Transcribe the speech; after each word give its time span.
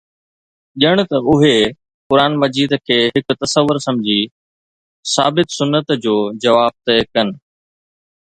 ڄڻ 0.83 0.95
ته 1.09 1.17
اهي 1.33 1.57
قرآن 2.13 2.31
مجيد 2.43 2.71
کي 2.89 2.97
هڪ 3.17 3.27
تصور 3.43 3.75
سمجهي، 3.85 4.17
ثابت 5.13 5.47
سنت 5.59 5.87
جو 6.07 6.15
جواب 6.47 6.73
طئي 6.91 7.01
ڪن. 7.13 7.27